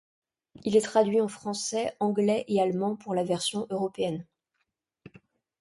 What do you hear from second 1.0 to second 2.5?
en Français, Anglais